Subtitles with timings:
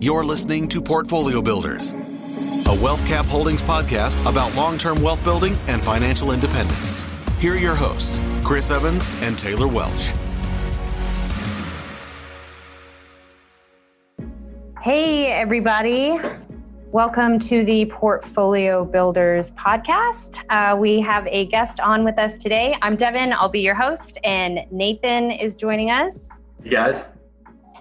[0.00, 5.56] You're listening to Portfolio Builders, a Wealth Cap Holdings podcast about long term wealth building
[5.66, 7.04] and financial independence.
[7.38, 10.12] Here are your hosts, Chris Evans and Taylor Welch.
[14.82, 16.18] Hey, everybody.
[16.90, 20.42] Welcome to the Portfolio Builders podcast.
[20.50, 22.76] Uh, we have a guest on with us today.
[22.82, 26.28] I'm Devin, I'll be your host, and Nathan is joining us.
[26.62, 27.04] You guys.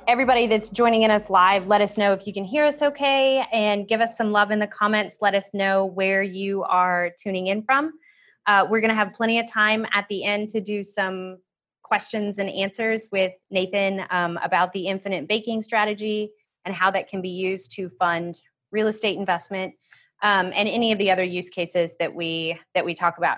[0.05, 3.45] Everybody that's joining in us live, let us know if you can hear us okay
[3.53, 5.19] and give us some love in the comments.
[5.21, 7.93] Let us know where you are tuning in from.
[8.45, 11.37] Uh, we're going to have plenty of time at the end to do some
[11.83, 16.31] questions and answers with Nathan um, about the infinite banking strategy
[16.65, 19.73] and how that can be used to fund real estate investment,
[20.21, 23.37] um, and any of the other use cases that we that we talk about.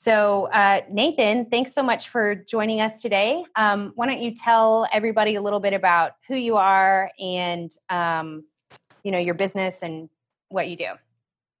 [0.00, 3.42] So, uh, Nathan, thanks so much for joining us today.
[3.56, 8.44] Um, why don't you tell everybody a little bit about who you are and um,
[9.02, 10.08] you know your business and
[10.50, 10.90] what you do?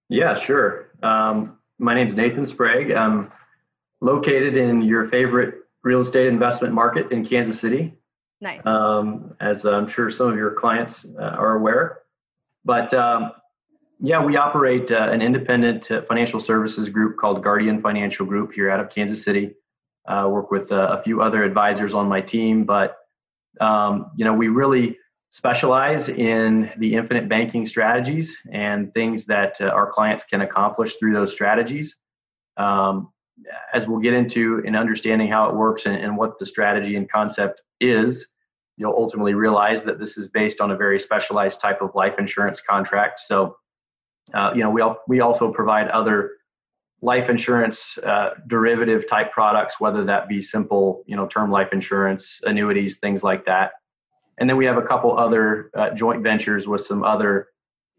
[0.08, 0.92] Yeah, sure.
[1.02, 2.92] Um, my name is Nathan Sprague.
[2.92, 3.28] I'm
[4.00, 7.92] located in your favorite real estate investment market in Kansas City.
[8.40, 8.64] Nice.
[8.64, 12.02] Um, as I'm sure some of your clients uh, are aware.
[12.64, 13.32] But um,
[14.00, 18.70] yeah, we operate uh, an independent uh, financial services group called Guardian Financial Group here
[18.70, 19.54] out of Kansas City.
[20.06, 22.96] Uh, work with uh, a few other advisors on my team, but
[23.60, 24.98] um, you know we really
[25.30, 31.12] specialize in the infinite banking strategies and things that uh, our clients can accomplish through
[31.12, 31.96] those strategies.
[32.56, 33.12] Um,
[33.72, 37.10] as we'll get into in understanding how it works and, and what the strategy and
[37.10, 38.26] concept is,
[38.76, 42.60] you'll ultimately realize that this is based on a very specialized type of life insurance
[42.60, 43.18] contract.
[43.18, 43.56] So,
[44.34, 46.32] uh, you know, we we also provide other
[47.00, 52.40] life insurance uh, derivative type products, whether that be simple, you know, term life insurance,
[52.44, 53.72] annuities, things like that.
[54.38, 57.48] And then we have a couple other uh, joint ventures with some other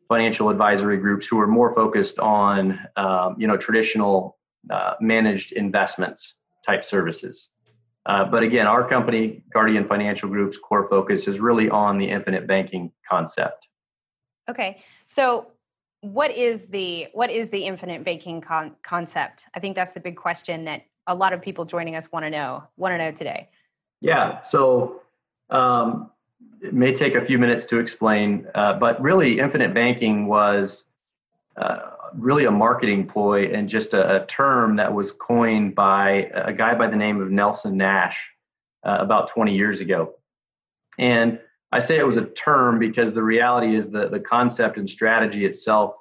[0.08, 4.38] financial advisory groups who are more focused on, um, you know, traditional
[4.70, 7.52] uh, managed investments type services.
[8.06, 12.48] Uh, but again, our company, Guardian Financial Group's core focus is really on the infinite
[12.48, 13.68] banking concept.
[14.50, 15.52] Okay, so
[16.02, 19.46] what is the what is the infinite banking con- concept?
[19.54, 22.30] I think that's the big question that a lot of people joining us want to
[22.30, 23.50] know want to know today.
[24.02, 25.02] Yeah, so
[25.50, 26.10] um,
[26.62, 30.86] it may take a few minutes to explain, uh, but really, infinite banking was
[31.58, 31.80] uh,
[32.14, 36.74] really a marketing ploy and just a, a, term that was coined by a guy
[36.76, 38.30] by the name of Nelson Nash
[38.84, 40.16] uh, about 20 years ago.
[40.98, 41.40] And
[41.72, 45.46] I say it was a term because the reality is that the concept and strategy
[45.46, 45.94] itself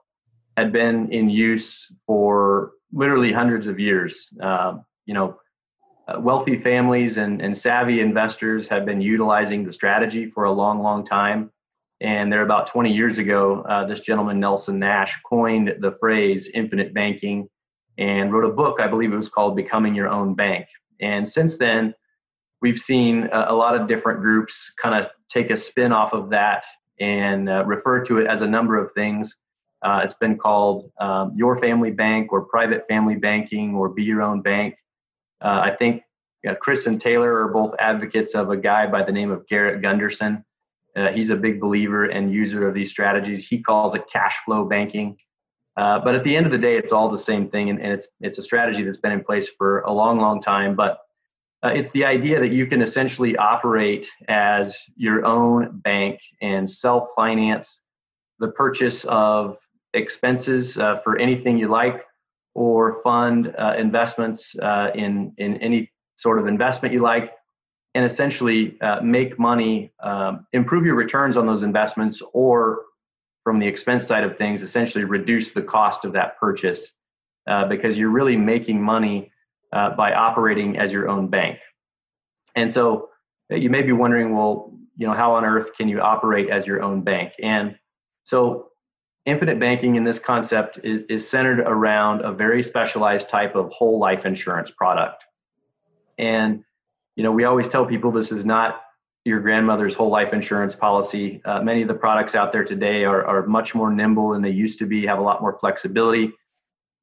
[0.57, 4.31] had been in use for literally hundreds of years.
[4.41, 5.39] Um, you know,
[6.09, 10.83] uh, wealthy families and, and savvy investors have been utilizing the strategy for a long,
[10.83, 11.51] long time.
[12.01, 16.95] And there, about 20 years ago, uh, this gentleman, Nelson Nash, coined the phrase infinite
[16.95, 17.49] banking
[17.99, 20.67] and wrote a book, I believe it was called Becoming Your Own Bank.
[21.01, 21.93] And since then,
[22.63, 26.31] we've seen a, a lot of different groups kind of take a spin off of
[26.31, 26.65] that
[27.01, 29.37] and uh, refer to it as a number of things.
[29.83, 34.23] Uh, it's been called um, Your Family Bank or Private Family Banking or Be Your
[34.23, 34.77] Own Bank.
[35.41, 36.03] Uh, I think
[36.61, 40.45] Chris and Taylor are both advocates of a guy by the name of Garrett Gunderson
[40.99, 43.47] uh, he's a big believer and user of these strategies.
[43.47, 45.17] He calls it cash flow banking.
[45.77, 47.93] Uh, but at the end of the day, it's all the same thing, and, and,
[47.93, 50.75] it's it's a strategy that's been in place for a long, long time.
[50.75, 50.99] But
[51.65, 57.83] uh, it's the idea that you can essentially operate as your own bank and self-finance
[58.39, 59.59] the purchase of
[59.95, 62.05] expenses uh, for anything you like,
[62.55, 67.33] or fund uh, investments uh, in in any sort of investment you like,
[67.95, 72.83] and essentially uh, make money, um, improve your returns on those investments, or
[73.43, 76.93] from the expense side of things, essentially reduce the cost of that purchase
[77.49, 79.33] uh, because you're really making money
[79.73, 81.59] uh, by operating as your own bank.
[82.55, 83.09] And so
[83.51, 86.67] uh, you may be wondering, well, you know, how on earth can you operate as
[86.67, 87.33] your own bank?
[87.43, 87.77] And
[88.25, 88.69] so
[89.27, 93.99] infinite banking in this concept is, is centered around a very specialized type of whole
[93.99, 95.25] life insurance product.
[96.19, 96.65] And
[97.15, 98.81] you know, we always tell people this is not
[99.25, 101.43] your grandmother's whole life insurance policy.
[101.45, 104.51] Uh, many of the products out there today are, are much more nimble than they
[104.51, 106.33] used to be, have a lot more flexibility.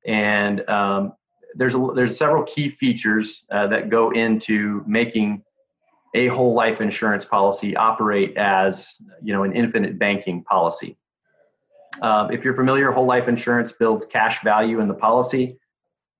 [0.06, 1.14] And um,
[1.56, 5.44] there's, a, there's several key features uh, that go into making
[6.14, 10.98] a whole life insurance policy operate as you know an infinite banking policy.
[12.02, 15.58] Uh, if you're familiar, whole life insurance builds cash value in the policy.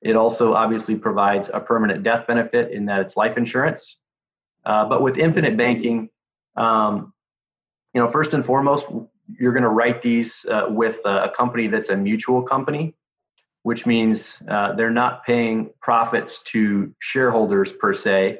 [0.02, 4.02] It also obviously provides a permanent death benefit in that it's life insurance.
[4.66, 6.10] Uh, but with infinite banking,
[6.56, 7.14] um,
[7.94, 8.86] you know, first and foremost,
[9.40, 12.94] you're going to write these uh, with a company that's a mutual company,
[13.66, 18.38] which means uh, they're not paying profits to shareholders per se.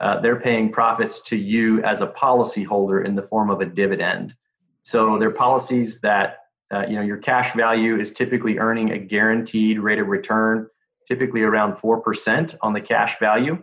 [0.00, 4.34] Uh, they're paying profits to you as a policyholder in the form of a dividend.
[4.82, 6.40] So they're policies that
[6.70, 10.66] uh, you know your cash value is typically earning a guaranteed rate of return,
[11.08, 13.56] typically around four percent on the cash value,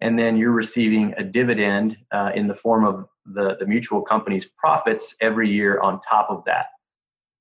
[0.00, 4.46] and then you're receiving a dividend uh, in the form of the, the mutual company's
[4.46, 6.66] profits every year on top of that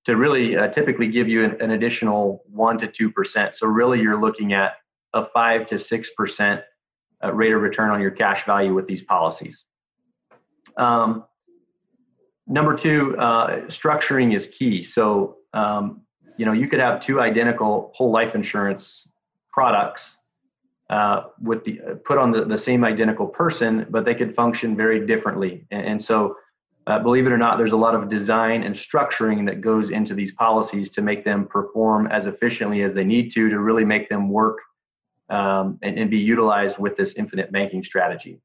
[0.05, 3.53] to really uh, typically give you an, an additional 1 to 2%.
[3.53, 4.73] So, really, you're looking at
[5.13, 6.63] a 5 to 6%
[7.23, 9.65] uh, rate of return on your cash value with these policies.
[10.77, 11.23] Um,
[12.47, 14.83] number two, uh, structuring is key.
[14.83, 16.01] So, um,
[16.37, 19.07] you know, you could have two identical whole life insurance
[19.51, 20.17] products
[20.89, 25.05] uh, with the put on the, the same identical person, but they could function very
[25.05, 25.65] differently.
[25.71, 26.35] And, and so,
[26.87, 30.13] uh, believe it or not, there's a lot of design and structuring that goes into
[30.13, 34.07] these policies to make them perform as efficiently as they need to to really make
[34.07, 34.59] them work
[35.29, 38.39] um, and, and, be utilized with this infinite banking strategy.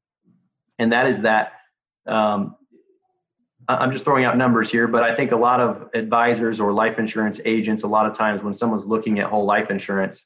[0.79, 1.53] And that is that.
[2.07, 2.55] Um,
[3.67, 6.97] I'm just throwing out numbers here, but I think a lot of advisors or life
[6.97, 10.25] insurance agents, a lot of times when someone's looking at whole life insurance,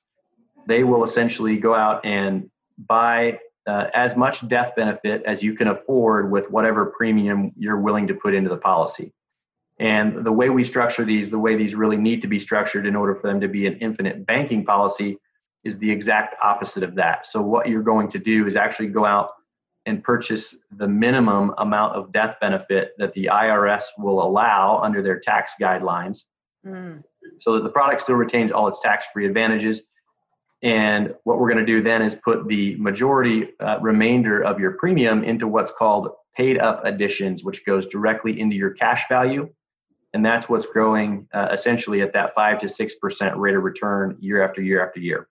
[0.65, 5.67] they will essentially go out and buy uh, as much death benefit as you can
[5.67, 9.13] afford with whatever premium you're willing to put into the policy.
[9.79, 12.95] And the way we structure these, the way these really need to be structured in
[12.95, 15.17] order for them to be an infinite banking policy,
[15.65, 17.25] is the exact opposite of that.
[17.25, 19.31] So, what you're going to do is actually go out
[19.85, 25.19] and purchase the minimum amount of death benefit that the IRS will allow under their
[25.19, 26.23] tax guidelines
[26.65, 27.03] mm.
[27.37, 29.81] so that the product still retains all its tax free advantages
[30.63, 34.71] and what we're going to do then is put the majority uh, remainder of your
[34.71, 39.49] premium into what's called paid up additions, which goes directly into your cash value.
[40.13, 44.43] And that's what's growing uh, essentially at that 5 to 6% rate of return year
[44.43, 45.27] after year after year.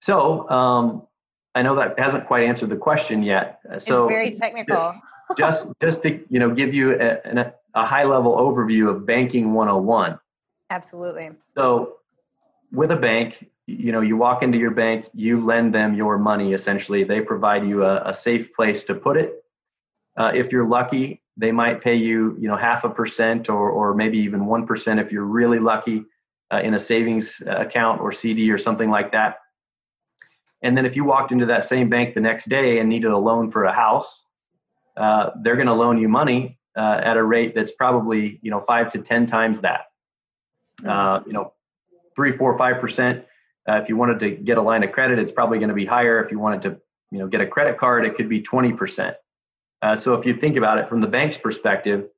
[0.00, 1.06] So um,
[1.54, 3.60] I know that hasn't quite answered the question yet.
[3.70, 4.94] Uh, so it's very technical.
[5.36, 10.18] just just to you know give you a, a high level overview of banking 101.
[10.70, 11.30] Absolutely.
[11.54, 11.96] So
[12.72, 16.52] with a bank, you know you walk into your bank you lend them your money
[16.52, 17.04] essentially.
[17.04, 19.44] They provide you a, a safe place to put it.
[20.16, 23.94] Uh, if you're lucky they might pay you you know half a percent or, or
[23.94, 26.04] maybe even one percent if you're really lucky
[26.52, 29.36] uh, in a savings account or cd or something like that.
[30.62, 33.16] And then if you walked into that same bank the next day and needed a
[33.16, 34.24] loan for a house
[34.96, 38.60] uh, they're going to loan you money uh, at a rate that's probably you know
[38.60, 39.82] five to ten times that.
[40.86, 41.52] Uh, you know
[42.20, 43.24] three four five percent
[43.68, 45.86] uh, if you wanted to get a line of credit, it's probably going to be
[45.86, 46.22] higher.
[46.22, 46.80] If you wanted to,
[47.10, 49.14] you know, get a credit card, it could be 20%.
[49.82, 52.08] Uh, so if you think about it from the bank's perspective,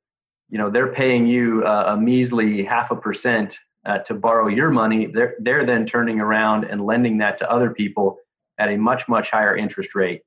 [0.49, 4.71] you know, they're paying you uh, a measly half a percent uh, to borrow your
[4.71, 5.07] money.
[5.07, 8.17] They're, they're then turning around and lending that to other people
[8.57, 10.21] at a much, much higher interest rate.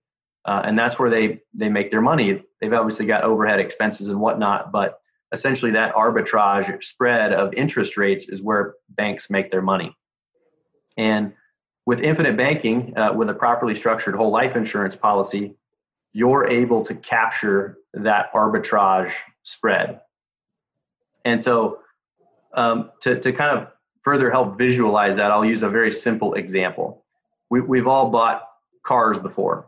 [0.44, 2.42] Uh, and that's where they, they make their money.
[2.60, 5.00] They've obviously got overhead expenses and whatnot, but
[5.32, 9.96] essentially that arbitrage spread of interest rates is where banks make their money.
[10.96, 11.32] And
[11.84, 15.54] with infinite banking, uh, with a properly structured whole life insurance policy,
[16.12, 19.12] you're able to capture that arbitrage
[19.42, 20.00] spread.
[21.24, 21.80] And so,
[22.54, 23.68] um, to, to kind of
[24.02, 27.04] further help visualize that, I'll use a very simple example.
[27.50, 28.42] We, we've all bought
[28.82, 29.66] cars before.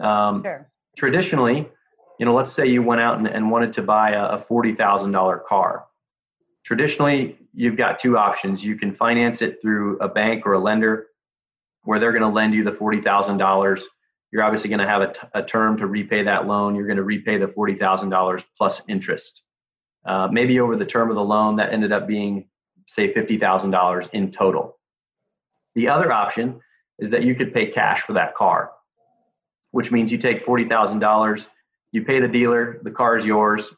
[0.00, 0.68] Um, sure.
[0.96, 1.68] Traditionally,
[2.18, 5.44] you know, let's say you went out and, and wanted to buy a, a $40,000
[5.44, 5.86] car.
[6.64, 8.64] Traditionally, you've got two options.
[8.64, 11.06] You can finance it through a bank or a lender
[11.84, 13.82] where they're going to lend you the $40,000.
[14.32, 16.74] You're obviously going to have a, t- a term to repay that loan.
[16.74, 19.42] You're going to repay the $40,000 plus interest.
[20.04, 22.48] Uh, maybe over the term of the loan, that ended up being,
[22.86, 24.78] say, $50,000 in total.
[25.74, 26.60] The other option
[26.98, 28.72] is that you could pay cash for that car,
[29.70, 31.46] which means you take $40,000,
[31.96, 33.72] you pay the dealer, the car is yours,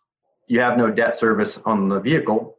[0.48, 2.58] you have no debt service on the vehicle,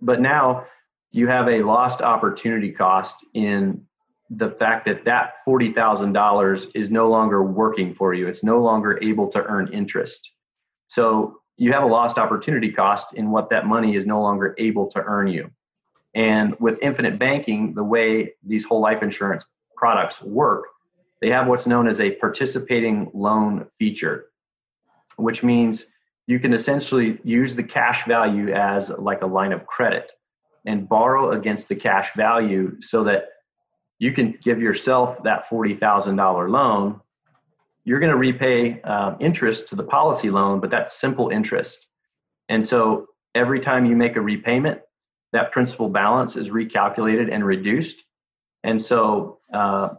[0.00, 0.64] but now
[1.10, 3.84] you have a lost opportunity cost in
[4.30, 8.26] the fact that that $40,000 is no longer working for you.
[8.28, 10.32] It's no longer able to earn interest.
[10.88, 14.86] So you have a lost opportunity cost in what that money is no longer able
[14.92, 15.50] to earn you.
[16.14, 19.44] And with infinite banking, the way these whole life insurance
[19.76, 20.64] products work,
[21.20, 24.30] they have what's known as a participating loan feature,
[25.16, 25.86] which means
[26.26, 30.12] you can essentially use the cash value as like a line of credit
[30.64, 33.28] and borrow against the cash value so that
[33.98, 37.00] you can give yourself that $40,000 loan.
[37.84, 41.86] You're going to repay um, interest to the policy loan, but that's simple interest.
[42.48, 44.80] And so every time you make a repayment,
[45.32, 48.02] that principal balance is recalculated and reduced.
[48.62, 49.90] And so, uh,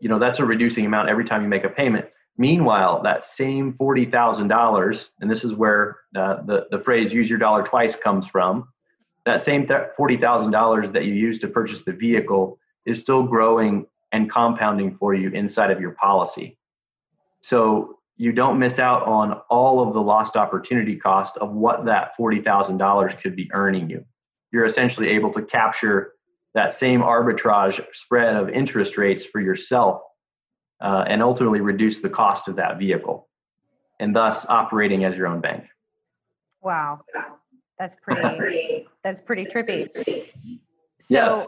[0.00, 2.06] you know, that's a reducing amount every time you make a payment.
[2.40, 7.62] Meanwhile, that same $40,000, and this is where uh, the, the phrase use your dollar
[7.62, 8.66] twice comes from,
[9.26, 14.96] that same $40,000 that you use to purchase the vehicle is still growing and compounding
[14.96, 16.56] for you inside of your policy.
[17.42, 22.12] So you don't miss out on all of the lost opportunity cost of what that
[22.18, 24.02] $40,000 could be earning you.
[24.50, 26.14] You're essentially able to capture
[26.54, 30.00] that same arbitrage spread of interest rates for yourself
[30.80, 33.28] uh, and ultimately reduce the cost of that vehicle
[33.98, 35.64] and thus operating as your own bank.
[36.62, 37.00] Wow.
[37.78, 39.88] That's pretty that's pretty trippy.
[40.98, 41.46] So yes.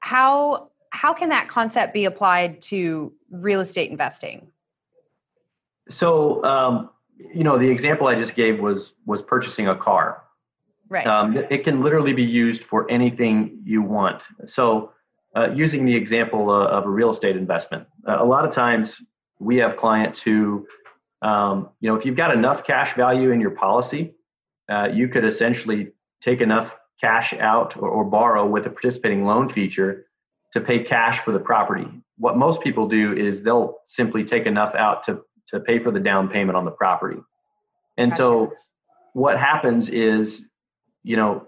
[0.00, 4.48] how how can that concept be applied to real estate investing?
[5.88, 6.90] So um,
[7.32, 10.24] you know the example I just gave was was purchasing a car.
[10.88, 11.06] Right.
[11.06, 14.24] Um, it can literally be used for anything you want.
[14.46, 14.92] So
[15.36, 19.00] uh, using the example uh, of a real estate investment, uh, a lot of times
[19.38, 20.66] we have clients who,
[21.22, 24.14] um, you know, if you've got enough cash value in your policy,
[24.70, 29.48] uh, you could essentially take enough cash out or, or borrow with a participating loan
[29.48, 30.06] feature
[30.52, 31.86] to pay cash for the property.
[32.18, 36.00] What most people do is they'll simply take enough out to, to pay for the
[36.00, 37.20] down payment on the property.
[37.96, 38.22] And gotcha.
[38.22, 38.52] so
[39.12, 40.44] what happens is,
[41.02, 41.46] you know,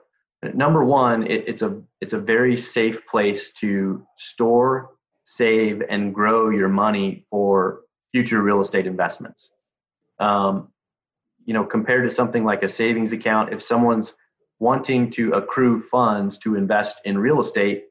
[0.55, 4.91] number one, it, it's a it's a very safe place to store,
[5.25, 7.81] save, and grow your money for
[8.13, 9.51] future real estate investments.
[10.19, 10.69] Um,
[11.45, 14.13] you know, compared to something like a savings account, if someone's
[14.61, 17.85] wanting to accrue funds to invest in real estate,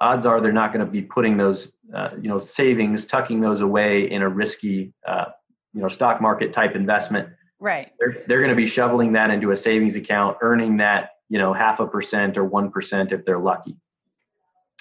[0.00, 3.62] odds are they're not going to be putting those, uh, you know, savings, tucking those
[3.62, 5.26] away in a risky, uh,
[5.72, 7.28] you know, stock market type investment.
[7.58, 7.90] Right.
[7.98, 11.52] They're, they're going to be shoveling that into a savings account, earning that you know
[11.52, 13.76] half a percent or one percent if they're lucky.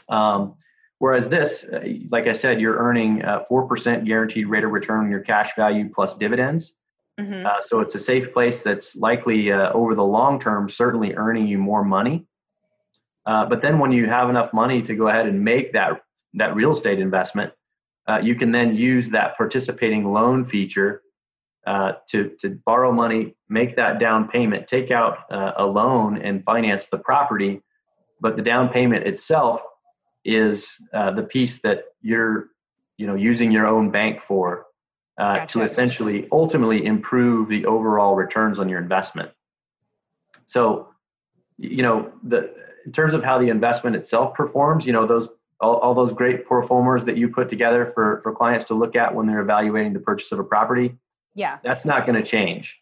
[0.09, 0.55] Um,
[0.99, 1.81] whereas this, uh,
[2.11, 5.89] like I said, you're earning four percent guaranteed rate of return on your cash value
[5.89, 6.73] plus dividends.
[7.19, 7.45] Mm-hmm.
[7.45, 11.47] Uh, so it's a safe place that's likely uh, over the long term certainly earning
[11.47, 12.25] you more money.
[13.25, 16.01] Uh, but then when you have enough money to go ahead and make that
[16.33, 17.53] that real estate investment,
[18.09, 21.03] uh, you can then use that participating loan feature
[21.65, 26.43] uh, to, to borrow money, make that down payment, take out uh, a loan and
[26.43, 27.61] finance the property.
[28.19, 29.61] But the down payment itself
[30.25, 32.49] is uh, the piece that you're
[32.97, 34.65] you know using your own bank for
[35.17, 35.59] uh, gotcha.
[35.59, 39.31] to essentially ultimately improve the overall returns on your investment.
[40.45, 40.89] So,
[41.57, 42.53] you know, the
[42.85, 45.29] in terms of how the investment itself performs, you know, those
[45.59, 48.95] all, all those great pro formas that you put together for for clients to look
[48.95, 50.95] at when they're evaluating the purchase of a property
[51.35, 51.57] yeah.
[51.63, 52.79] That's not going to change.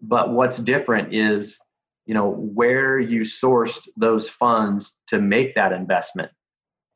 [0.00, 1.58] But what's different is,
[2.06, 6.30] you know, where you sourced those funds to make that investment.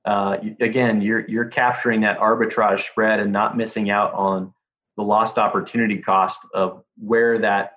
[0.04, 4.52] Uh, again, you're you're capturing that arbitrage spread and not missing out on
[4.96, 7.72] the lost opportunity cost of where that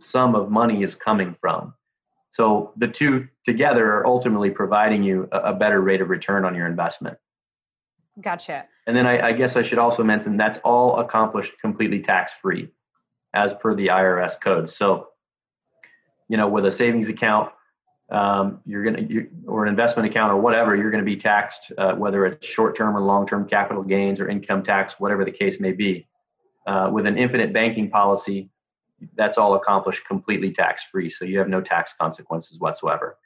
[0.00, 1.74] sum of money is coming from.
[2.30, 6.54] So the two together are ultimately providing you a, a better rate of return on
[6.54, 7.18] your investment.
[8.20, 8.66] Gotcha.
[8.88, 12.70] And then I, I, guess I should also mention that's all accomplished completely tax free
[13.34, 14.70] as per the IRS code.
[14.70, 15.08] So,
[16.28, 17.52] you know, with a savings account,
[18.10, 21.70] um, you're going to, or an investment account or whatever, you're going to be taxed,
[21.76, 25.30] uh, whether it's short term or long term capital gains or income tax, whatever the
[25.30, 26.08] case may be.
[26.66, 28.48] Uh, with an infinite banking policy,
[29.16, 31.10] that's all accomplished completely tax free.
[31.10, 33.18] So you have no tax consequences whatsoever.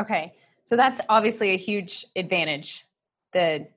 [0.00, 0.32] Okay.
[0.64, 2.86] So that's obviously a huge advantage.
[3.34, 3.68] The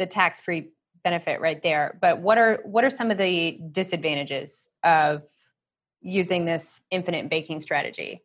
[0.00, 0.70] the tax free
[1.04, 1.98] benefit right there.
[2.00, 5.22] But what are what are some of the disadvantages of
[6.00, 8.22] using this infinite banking strategy?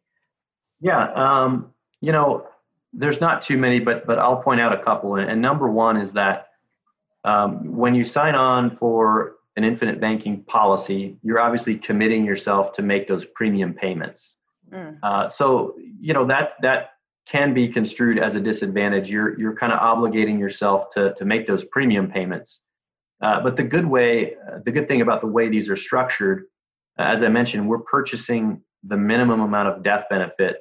[0.79, 2.47] Yeah, um, you know,
[2.93, 5.17] there's not too many, but but I'll point out a couple.
[5.17, 6.47] And, and number one is that
[7.25, 12.81] um, when you sign on for an infinite banking policy, you're obviously committing yourself to
[12.81, 14.37] make those premium payments.
[14.71, 14.97] Mm.
[15.03, 16.91] Uh, so you know that that
[17.25, 19.09] can be construed as a disadvantage.
[19.09, 22.61] You're you're kind of obligating yourself to to make those premium payments.
[23.21, 26.45] Uh, but the good way, uh, the good thing about the way these are structured,
[26.99, 30.57] uh, as I mentioned, we're purchasing the minimum amount of death benefit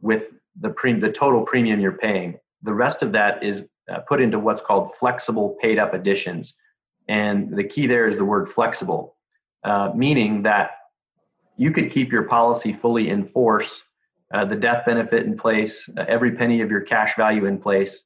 [0.00, 2.38] with the pre- the total premium you're paying.
[2.62, 6.54] The rest of that is uh, put into what's called flexible paid up additions,
[7.08, 9.16] and the key there is the word flexible,
[9.64, 10.70] uh, meaning that
[11.56, 13.82] you could keep your policy fully in force
[14.32, 18.04] uh, the death benefit in place, uh, every penny of your cash value in place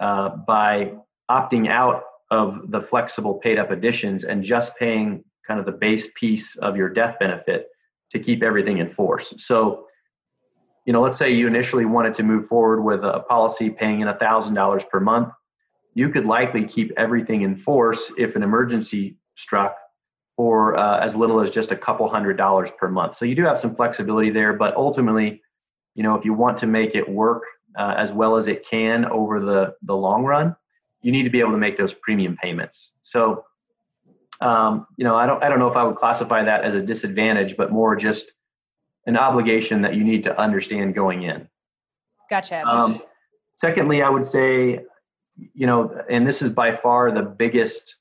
[0.00, 0.92] uh, by
[1.30, 6.08] opting out of the flexible paid up additions and just paying kind of the base
[6.14, 7.68] piece of your death benefit
[8.10, 9.34] to keep everything in force.
[9.38, 9.86] So,
[10.84, 14.08] you know, let's say you initially wanted to move forward with a policy paying in
[14.08, 15.32] $1,000 per month,
[15.94, 19.76] you could likely keep everything in force if an emergency struck
[20.36, 23.14] or uh, as little as just a couple hundred dollars per month.
[23.14, 25.42] So you do have some flexibility there, but ultimately,
[25.96, 27.42] you know, if you want to make it work
[27.76, 30.54] uh, as well as it can over the, the long run,
[31.00, 32.92] you need to be able to make those premium payments.
[33.02, 33.44] So,
[34.40, 36.82] um, you know, I don't, I don't know if I would classify that as a
[36.82, 38.32] disadvantage, but more just
[39.06, 41.48] an obligation that you need to understand going in.
[42.28, 42.62] Gotcha.
[42.66, 43.00] Um,
[43.54, 44.80] secondly, I would say,
[45.54, 47.96] you know, and this is by far the biggest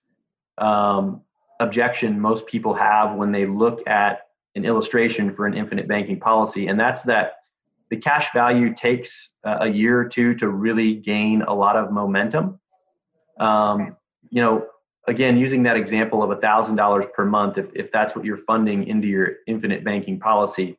[0.57, 1.21] um,
[1.61, 6.67] objection most people have when they look at an illustration for an infinite banking policy,
[6.67, 7.35] and that's that
[7.89, 12.59] the cash value takes a year or two to really gain a lot of momentum.
[13.39, 13.95] Um,
[14.29, 14.65] you know,
[15.07, 19.07] again, using that example of $1,000 per month, if, if that's what you're funding into
[19.07, 20.77] your infinite banking policy,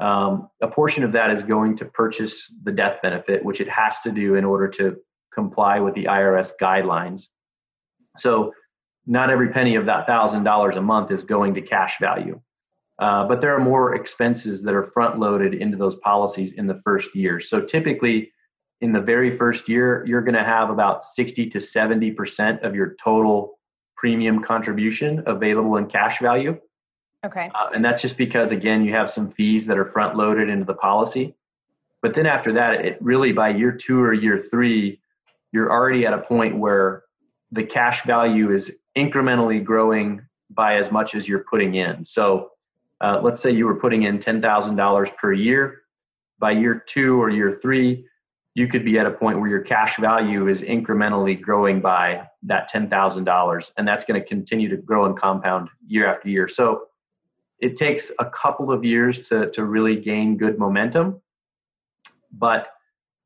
[0.00, 4.00] um, a portion of that is going to purchase the death benefit, which it has
[4.00, 4.96] to do in order to
[5.32, 7.28] comply with the IRS guidelines.
[8.16, 8.52] So,
[9.06, 12.40] not every penny of that thousand dollars a month is going to cash value,
[12.98, 16.80] uh, but there are more expenses that are front loaded into those policies in the
[16.82, 17.40] first year.
[17.40, 18.32] So, typically,
[18.80, 22.74] in the very first year, you're going to have about 60 to 70 percent of
[22.74, 23.58] your total
[23.96, 26.58] premium contribution available in cash value.
[27.24, 27.50] Okay.
[27.54, 30.64] Uh, and that's just because, again, you have some fees that are front loaded into
[30.64, 31.34] the policy.
[32.02, 35.00] But then after that, it really by year two or year three,
[35.52, 37.04] you're already at a point where
[37.50, 40.20] the cash value is incrementally growing
[40.50, 42.04] by as much as you're putting in.
[42.04, 42.50] So
[43.00, 45.82] uh, let's say you were putting in $10,000 per year.
[46.38, 48.06] By year two or year three,
[48.54, 52.70] you could be at a point where your cash value is incrementally growing by that
[52.70, 53.70] $10,000.
[53.76, 56.46] And that's going to continue to grow and compound year after year.
[56.48, 56.84] So
[57.58, 61.20] it takes a couple of years to, to really gain good momentum.
[62.32, 62.68] But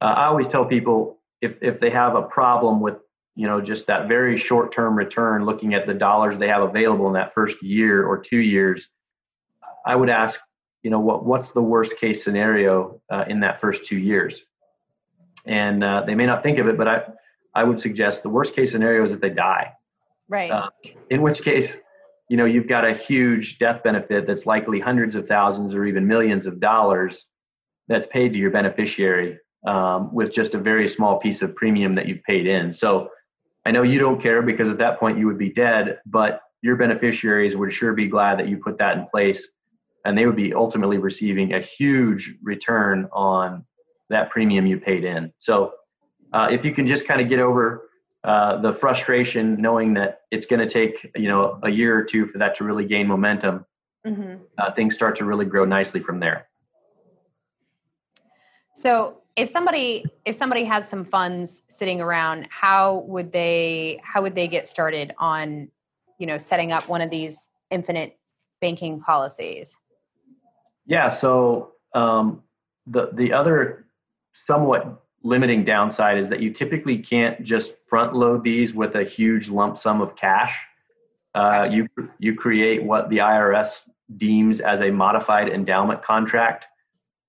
[0.00, 2.96] uh, I always tell people if, if they have a problem with
[3.34, 7.06] you know just that very short term return looking at the dollars they have available
[7.06, 8.88] in that first year or two years
[9.88, 10.40] i would ask
[10.82, 14.42] you know what what's the worst case scenario uh, in that first two years?
[15.44, 17.02] And uh, they may not think of it but i
[17.54, 19.72] i would suggest the worst case scenario is that they die.
[20.28, 20.50] Right.
[20.50, 20.70] Uh,
[21.10, 21.78] in which case
[22.28, 26.06] you know you've got a huge death benefit that's likely hundreds of thousands or even
[26.06, 27.26] millions of dollars
[27.88, 32.06] that's paid to your beneficiary um, with just a very small piece of premium that
[32.06, 32.72] you've paid in.
[32.72, 33.10] So
[33.66, 36.76] i know you don't care because at that point you would be dead but your
[36.76, 39.50] beneficiaries would sure be glad that you put that in place
[40.08, 43.62] and they would be ultimately receiving a huge return on
[44.08, 45.30] that premium you paid in.
[45.36, 45.74] So
[46.32, 47.90] uh, if you can just kind of get over
[48.24, 52.24] uh, the frustration knowing that it's going to take you know a year or two
[52.24, 53.66] for that to really gain momentum
[54.06, 54.36] mm-hmm.
[54.56, 56.48] uh, things start to really grow nicely from there.
[58.74, 64.34] So if somebody if somebody has some funds sitting around how would they how would
[64.34, 65.68] they get started on
[66.18, 68.18] you know setting up one of these infinite
[68.62, 69.78] banking policies
[70.88, 72.42] yeah so um,
[72.86, 73.86] the the other
[74.34, 79.48] somewhat limiting downside is that you typically can't just front load these with a huge
[79.48, 80.56] lump sum of cash.
[81.34, 86.66] Uh, you you create what the IRS deems as a modified endowment contract.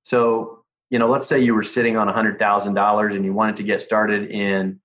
[0.04, 3.56] So you know, let's say you were sitting on hundred thousand dollars and you wanted
[3.58, 4.80] to get started in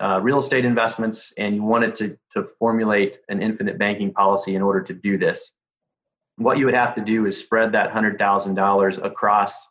[0.00, 4.62] uh, real estate investments and you wanted to to formulate an infinite banking policy in
[4.62, 5.52] order to do this.
[6.40, 9.68] What you would have to do is spread that hundred thousand dollars across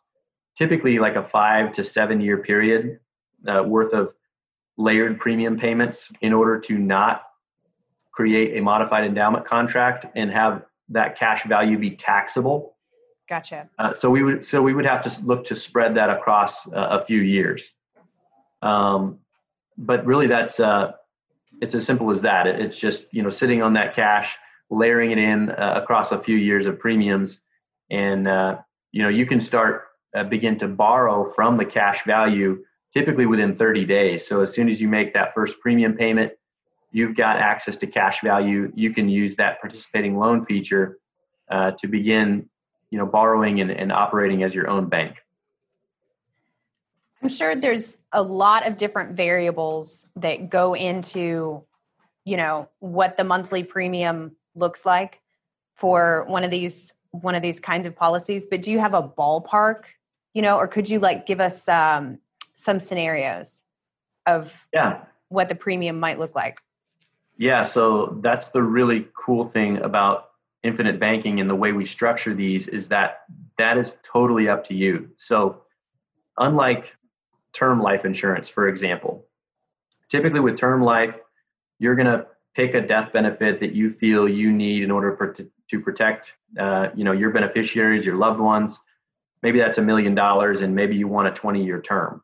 [0.56, 3.00] typically like a five to seven year period
[3.48, 4.14] uh, worth of
[4.78, 7.24] layered premium payments in order to not
[8.12, 12.76] create a modified endowment contract and have that cash value be taxable.
[13.28, 13.68] Gotcha.
[13.76, 16.98] Uh, so we would so we would have to look to spread that across uh,
[17.00, 17.72] a few years.
[18.62, 19.18] Um,
[19.76, 20.92] but really, that's uh,
[21.60, 22.46] it's as simple as that.
[22.46, 24.36] It's just you know sitting on that cash,
[24.70, 27.38] layering it in uh, across a few years of premiums,
[27.90, 28.58] and uh,
[28.92, 33.56] you know you can start uh, begin to borrow from the cash value typically within
[33.56, 34.26] 30 days.
[34.26, 36.32] So as soon as you make that first premium payment,
[36.90, 38.72] you've got access to cash value.
[38.74, 40.98] You can use that participating loan feature
[41.50, 42.48] uh, to begin,
[42.90, 45.16] you know, borrowing and, and operating as your own bank.
[47.22, 51.62] I'm sure there's a lot of different variables that go into,
[52.24, 55.20] you know, what the monthly premium looks like
[55.74, 58.46] for one of these one of these kinds of policies.
[58.46, 59.84] But do you have a ballpark
[60.34, 62.18] you know or could you like give us um,
[62.54, 63.64] some scenarios
[64.26, 66.60] of yeah what the premium might look like
[67.36, 70.28] yeah so that's the really cool thing about
[70.62, 73.22] infinite banking and the way we structure these is that
[73.56, 75.62] that is totally up to you so
[76.38, 76.94] unlike
[77.52, 79.26] term life insurance, for example,
[80.08, 81.18] typically with term life,
[81.78, 85.34] you're going to pick a death benefit that you feel you need in order
[85.68, 88.78] to protect uh, you know your beneficiaries your loved ones.
[89.42, 92.22] Maybe that's a million dollars and maybe you want a 20 year term.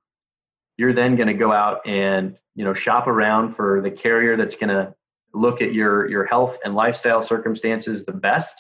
[0.77, 4.57] You're then going to go out and you know shop around for the carrier that's
[4.57, 4.95] going to
[5.33, 8.55] look at your your health and lifestyle circumstances the best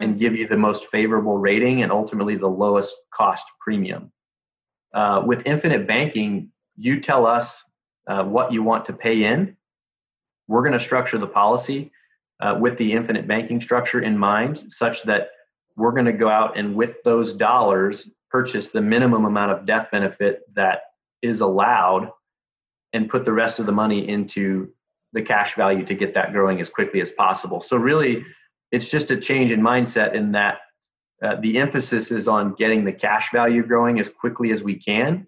[0.00, 4.12] and give you the most favorable rating and ultimately the lowest cost premium.
[4.94, 7.64] Uh, with infinite banking you tell us
[8.06, 9.55] uh, what you want to pay in
[10.48, 11.90] we're going to structure the policy
[12.40, 15.30] uh, with the infinite banking structure in mind, such that
[15.76, 19.88] we're going to go out and with those dollars purchase the minimum amount of death
[19.90, 20.80] benefit that
[21.22, 22.10] is allowed
[22.92, 24.68] and put the rest of the money into
[25.12, 27.60] the cash value to get that growing as quickly as possible.
[27.60, 28.24] So, really,
[28.72, 30.58] it's just a change in mindset in that
[31.22, 35.26] uh, the emphasis is on getting the cash value growing as quickly as we can.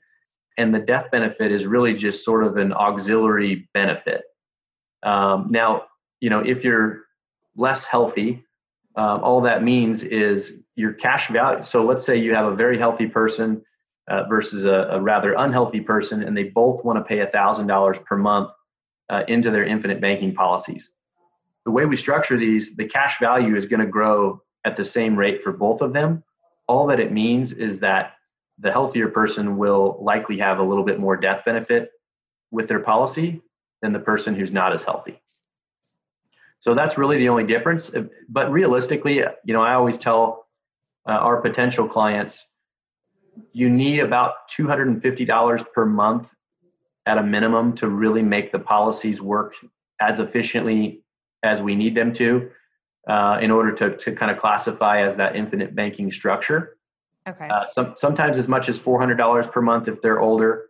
[0.58, 4.22] And the death benefit is really just sort of an auxiliary benefit.
[5.02, 5.84] Um, now,
[6.20, 7.02] you know, if you're
[7.56, 8.44] less healthy,
[8.96, 11.62] um, all that means is your cash value.
[11.62, 13.62] So let's say you have a very healthy person
[14.08, 18.16] uh, versus a, a, rather unhealthy person, and they both want to pay $1,000 per
[18.16, 18.50] month
[19.10, 20.90] uh, into their infinite banking policies.
[21.64, 25.14] The way we structure these, the cash value is going to grow at the same
[25.14, 26.24] rate for both of them.
[26.66, 28.14] All that it means is that
[28.58, 31.90] the healthier person will likely have a little bit more death benefit
[32.50, 33.42] with their policy
[33.82, 35.20] than the person who's not as healthy.
[36.60, 37.90] So that's really the only difference.
[38.28, 40.46] But realistically, you know, I always tell
[41.08, 42.46] uh, our potential clients,
[43.52, 46.34] you need about $250 per month
[47.06, 49.54] at a minimum to really make the policies work
[50.00, 51.02] as efficiently
[51.42, 52.50] as we need them to
[53.08, 56.76] uh, in order to, to kind of classify as that infinite banking structure.
[57.26, 57.48] Okay.
[57.48, 60.66] Uh, some, sometimes as much as $400 per month if they're older.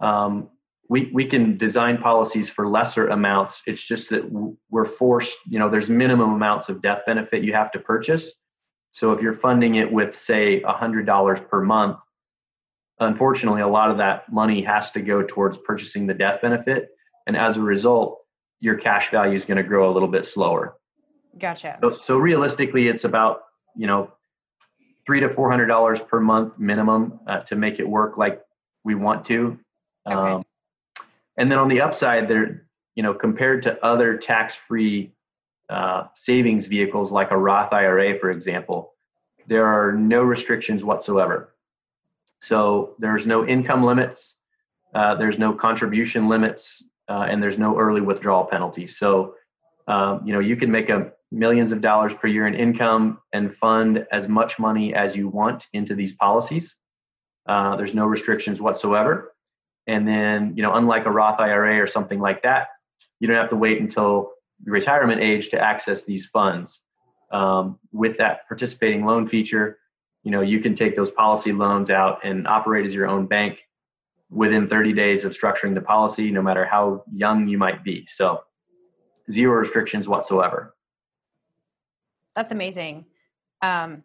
[0.00, 0.48] Um,
[0.88, 3.62] we, we can design policies for lesser amounts.
[3.66, 4.24] It's just that
[4.70, 8.32] we're forced, you know, there's minimum amounts of death benefit you have to purchase.
[8.92, 11.98] So if you're funding it with, say, $100 per month,
[13.00, 16.88] unfortunately, a lot of that money has to go towards purchasing the death benefit.
[17.26, 18.20] And as a result,
[18.60, 20.76] your cash value is going to grow a little bit slower.
[21.38, 21.78] Gotcha.
[21.82, 23.42] So, so realistically, it's about,
[23.76, 24.12] you know,
[25.04, 28.40] three to four hundred dollars per month minimum uh, to make it work like
[28.84, 29.58] we want to.
[30.10, 30.44] Okay.
[31.36, 35.12] And then on the upside, there, you know, compared to other tax-free
[35.68, 38.94] uh, savings vehicles like a Roth IRA, for example,
[39.46, 41.54] there are no restrictions whatsoever.
[42.40, 44.34] So there's no income limits,
[44.94, 48.98] uh, there's no contribution limits, uh, and there's no early withdrawal penalties.
[48.98, 49.34] So,
[49.88, 53.52] um, you know, you can make a millions of dollars per year in income and
[53.52, 56.76] fund as much money as you want into these policies.
[57.46, 59.34] Uh, there's no restrictions whatsoever.
[59.86, 62.68] And then, you know, unlike a Roth IRA or something like that,
[63.20, 64.32] you don't have to wait until
[64.64, 66.80] retirement age to access these funds.
[67.30, 69.78] Um, with that participating loan feature,
[70.22, 73.62] you know, you can take those policy loans out and operate as your own bank
[74.30, 78.06] within 30 days of structuring the policy, no matter how young you might be.
[78.06, 78.42] So,
[79.30, 80.74] zero restrictions whatsoever.
[82.34, 83.06] That's amazing.
[83.62, 84.02] Um,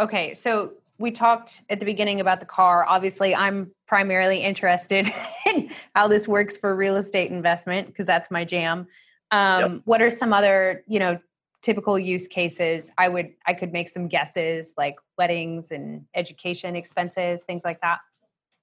[0.00, 2.84] okay, so we talked at the beginning about the car.
[2.86, 5.12] Obviously, I'm primarily interested
[5.46, 8.86] in how this works for real estate investment because that's my jam.
[9.30, 9.82] Um, yep.
[9.84, 11.18] What are some other, you know,
[11.62, 12.92] typical use cases?
[12.98, 17.98] I would, I could make some guesses like weddings and education expenses, things like that.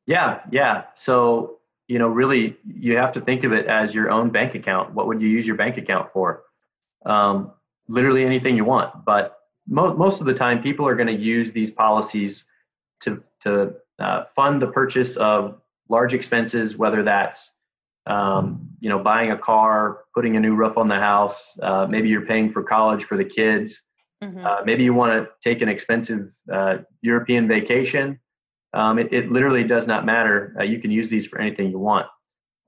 [0.05, 0.85] Yeah, yeah.
[0.93, 1.57] So,
[1.88, 4.93] you know, really, you have to think of it as your own bank account.
[4.93, 6.43] What would you use your bank account for?
[7.05, 7.51] Um,
[7.88, 11.51] literally anything you want, but mo- most of the time people are going to use
[11.51, 12.43] these policies
[13.01, 17.51] to, to uh, fund the purchase of large expenses, whether that's
[18.08, 22.10] um, you know buying a car, putting a new roof on the house, uh, maybe
[22.10, 23.81] you're paying for college for the kids,
[24.23, 24.45] mm-hmm.
[24.45, 28.19] uh, maybe you want to take an expensive uh, European vacation.
[28.73, 30.53] Um, it, it, literally does not matter.
[30.60, 32.08] Uh, you can use these for anything you want.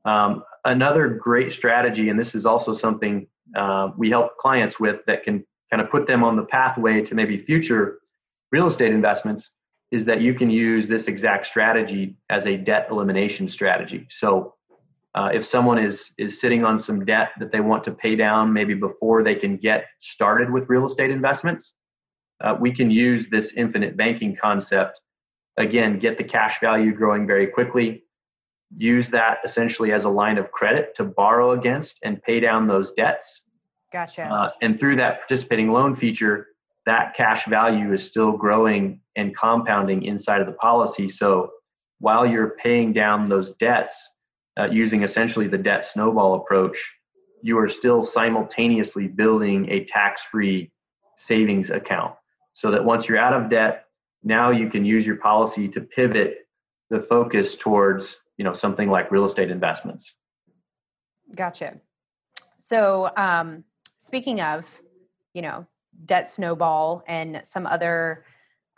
[0.06, 5.24] Um, another great strategy, and this is also something uh, we help clients with that
[5.24, 8.00] can kind of put them on the pathway to maybe future
[8.52, 9.52] real estate investments
[9.92, 14.06] is that you can use this exact strategy as a debt elimination strategy.
[14.10, 14.56] So
[15.16, 18.54] uh, if someone is is sitting on some debt that they want to pay down
[18.54, 21.74] maybe before they can get started with real estate investments,
[22.42, 25.02] uh, we can use this infinite banking concept.
[25.58, 28.04] Again, get the cash value growing very quickly.
[28.78, 32.92] Use that essentially as a line of credit to borrow against and pay down those
[32.92, 33.44] debts
[33.92, 34.26] Gotcha.
[34.26, 36.48] Uh, and through that participating loan feature,
[36.86, 41.10] that cash value is still growing and compounding inside of the policy.
[41.10, 41.50] So
[42.00, 44.10] while you're paying down those debts
[44.58, 46.78] uh, using essentially the debt snowball approach,
[47.42, 50.72] you are still simultaneously building a tax free
[51.18, 52.14] savings account
[52.54, 53.86] so that once you're out of debt,
[54.24, 56.48] now you can use your policy to pivot
[56.90, 60.16] the focus towards you know something like real estate investments.
[61.36, 61.80] Gotcha.
[62.60, 63.64] So um,
[63.98, 64.82] speaking of,
[65.34, 65.66] you know,
[66.06, 68.26] debt snowball and some other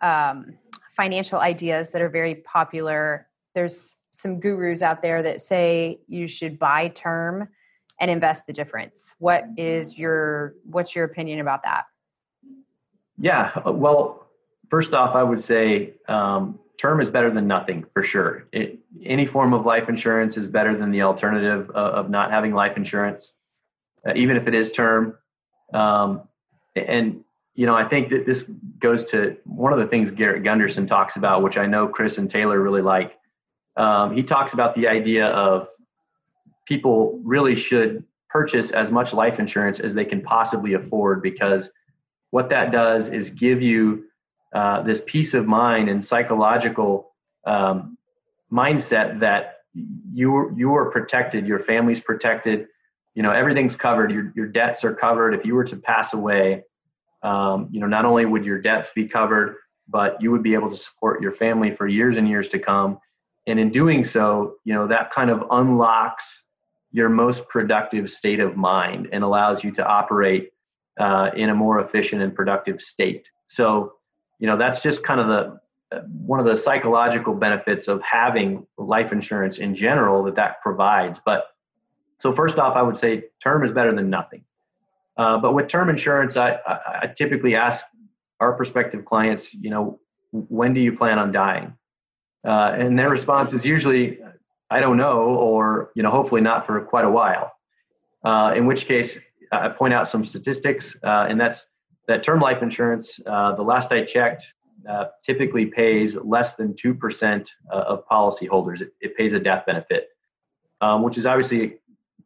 [0.02, 0.58] um,
[0.92, 3.28] financial ideas that are very popular.
[3.56, 7.48] There's some gurus out there that say you should buy term
[8.00, 9.14] and invest the difference.
[9.20, 11.86] What is your what's your opinion about that?
[13.18, 14.28] Yeah, well,
[14.70, 18.48] first off, I would say um, term is better than nothing for sure.
[18.54, 22.54] It, any form of life insurance is better than the alternative of, of not having
[22.54, 23.34] life insurance,
[24.08, 25.16] uh, even if it is term.
[25.74, 26.22] Um,
[26.76, 27.24] and
[27.60, 28.44] you know, I think that this
[28.80, 32.30] goes to one of the things Garrett Gunderson talks about, which I know Chris and
[32.30, 33.20] Taylor really like.
[33.76, 35.68] Um, he talks about the idea of
[36.66, 41.70] people really should purchase as much life insurance as they can possibly afford because
[42.30, 44.06] what that does is give you
[44.54, 47.12] uh, this peace of mind and psychological
[47.46, 47.98] um,
[48.50, 49.64] mindset that
[50.14, 52.68] you you are protected, your family's protected,
[53.16, 55.34] you know everything's covered, your your debts are covered.
[55.34, 56.64] If you were to pass away,
[57.24, 60.70] um, you know, not only would your debts be covered, but you would be able
[60.70, 63.00] to support your family for years and years to come.
[63.48, 66.44] And in doing so, you know, that kind of unlocks
[66.92, 70.52] your most productive state of mind and allows you to operate
[71.00, 73.30] uh, in a more efficient and productive state.
[73.48, 73.94] So,
[74.40, 75.60] you know, that's just kind of the
[76.08, 81.20] one of the psychological benefits of having life insurance in general that that provides.
[81.26, 81.46] But
[82.20, 84.44] so first off, I would say term is better than nothing.
[85.20, 87.86] Uh, but with term insurance, I, I, I, typically ask
[88.40, 90.00] our prospective clients, you know,
[90.32, 91.76] when do you plan on dying?
[92.48, 94.20] Uh, and their response is usually,
[94.70, 97.52] I don't know, or you know, hopefully not for quite a while.
[98.24, 99.20] Uh, in which case,
[99.52, 101.66] I point out some statistics, uh, and that's
[102.08, 103.20] that term life insurance.
[103.26, 104.54] Uh, the last I checked,
[105.22, 108.80] typically pays less than two percent of policyholders.
[108.80, 110.08] It, it, pays a death benefit,
[110.80, 111.79] um, which is obviously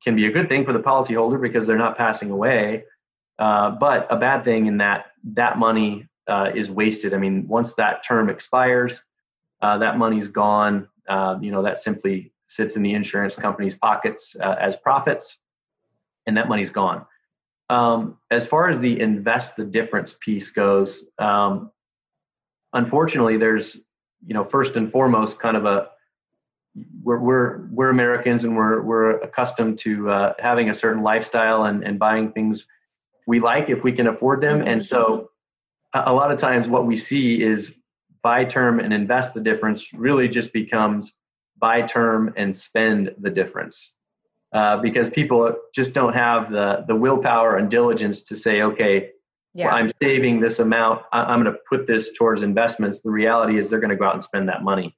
[0.03, 2.83] can be a good thing for the policyholder because they're not passing away,
[3.39, 7.13] uh, but a bad thing in that that money uh, is wasted.
[7.13, 9.01] I mean, once that term expires,
[9.61, 10.87] uh, that money's gone.
[11.07, 15.37] Uh, you know, that simply sits in the insurance company's pockets uh, as profits,
[16.27, 17.05] and that money's gone.
[17.69, 21.71] Um, as far as the invest the difference piece goes, um,
[22.73, 23.77] unfortunately, there's
[24.25, 25.89] you know first and foremost kind of a
[27.03, 31.83] we're we're we're Americans and we're we're accustomed to uh, having a certain lifestyle and
[31.83, 32.65] and buying things
[33.27, 34.61] we like if we can afford them.
[34.61, 35.29] And so,
[35.93, 37.75] a, lot of times, what we see is
[38.21, 41.13] buy term and invest the difference really just becomes
[41.57, 43.93] buy term and spend the difference.
[44.53, 49.09] Uh, because people just don't have the the willpower and diligence to say, okay,
[49.53, 49.67] yeah.
[49.67, 51.03] well, I'm saving this amount.
[51.11, 53.01] I, am going to put this towards investments.
[53.01, 54.95] The reality is they're going to go out and spend that money.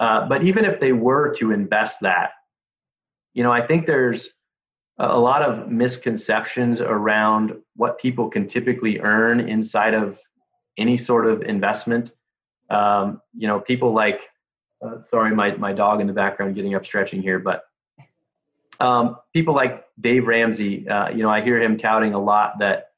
[0.00, 2.30] Uh, but even if they were to invest that,
[3.34, 4.30] you know, I think there's
[4.98, 10.18] a lot of misconceptions around what people can typically earn inside of
[10.76, 12.12] any sort of investment.
[12.70, 14.28] Um, you know, people like,
[14.84, 17.62] uh, sorry, my, my dog in the background getting up stretching here, but
[18.80, 22.90] um, people like Dave Ramsey, uh, you know, I hear him touting a lot that,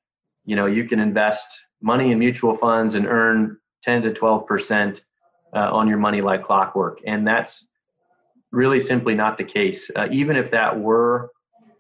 [0.45, 5.03] you know, you can invest money in mutual funds and earn 10 to 12 percent
[5.55, 7.01] uh, on your money like clockwork.
[7.07, 7.67] And that's
[8.53, 9.91] really simply not the case.
[9.95, 11.31] Uh, even if that were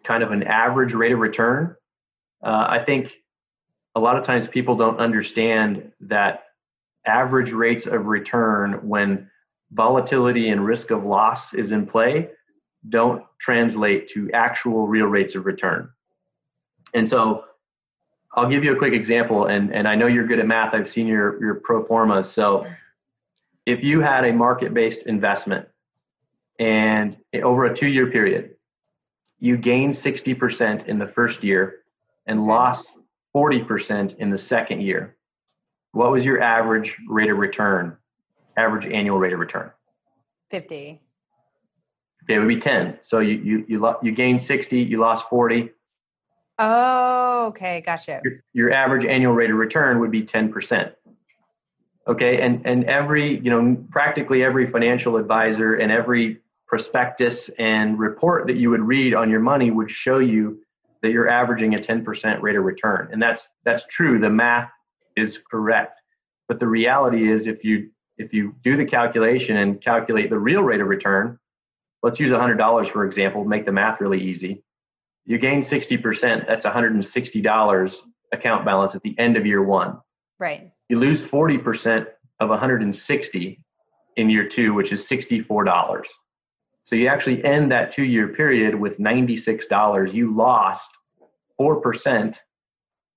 [0.04, 1.76] kind of an average rate of return,
[2.42, 3.14] uh, I think
[3.94, 6.44] a lot of times people don't understand that
[7.06, 9.30] average rates of return when
[9.72, 12.28] volatility and risk of loss is in play
[12.88, 15.90] don't translate to actual real rates of return.
[16.94, 17.44] And so
[18.34, 20.72] I'll give you a quick example, and, and I know you're good at math.
[20.72, 22.30] I've seen your, your pro formas.
[22.30, 22.66] So
[23.66, 25.68] if you had a market based investment
[26.58, 28.56] and over a two year period,
[29.38, 31.76] you gained 60% in the first year
[32.26, 32.94] and lost
[33.34, 35.16] 40% in the second year,
[35.92, 37.96] what was your average rate of return,
[38.56, 39.70] average annual rate of return?
[40.50, 41.00] 50.
[42.24, 42.98] Okay, it would be 10.
[43.00, 45.70] So you you you, lo- you gained 60, you lost 40.
[46.58, 48.20] Oh, okay, gotcha.
[48.22, 50.92] Your, your average annual rate of return would be 10%
[52.10, 58.46] okay and and every you know practically every financial advisor and every prospectus and report
[58.46, 60.60] that you would read on your money would show you
[61.02, 64.70] that you're averaging a 10% rate of return and that's that's true the math
[65.16, 66.00] is correct
[66.50, 70.62] but the reality is if you if you do the calculation and calculate the real
[70.62, 71.38] rate of return,
[72.02, 74.62] let's use $100 for example, make the math really easy.
[75.24, 77.96] You gain 60%, that's $160
[78.32, 80.00] account balance at the end of year one.
[80.40, 80.72] Right.
[80.88, 82.06] You lose 40%
[82.40, 83.64] of 160
[84.16, 86.04] in year two, which is $64.
[86.82, 90.12] So you actually end that two year period with $96.
[90.14, 90.90] You lost
[91.60, 92.36] 4%,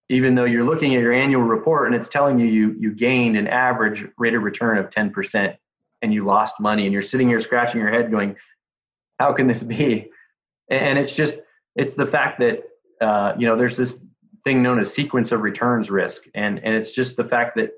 [0.09, 3.37] even though you're looking at your annual report and it's telling you you, you gained
[3.37, 5.55] an average rate of return of 10%
[6.01, 6.83] and you lost money.
[6.83, 8.35] And you're sitting here scratching your head going,
[9.17, 10.11] how can this be?
[10.69, 11.37] And it's just,
[11.77, 12.63] it's the fact that,
[12.99, 14.03] uh, you know, there's this
[14.43, 16.23] thing known as sequence of returns risk.
[16.35, 17.71] And, and it's just the fact that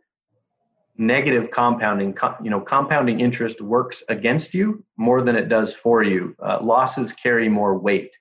[0.97, 6.35] negative compounding you know compounding interest works against you more than it does for you.
[6.41, 8.17] Uh, losses carry more weight.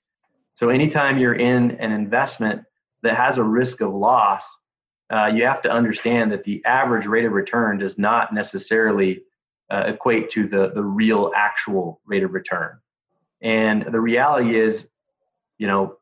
[0.55, 2.63] So anytime you're in an investment
[3.03, 4.45] that has a risk of loss
[5.11, 9.23] uh, you have to understand that the average rate of return does not necessarily
[9.71, 12.79] uh, equate to the, the real actual rate of return.
[13.43, 14.89] And the reality is
[15.59, 15.99] you know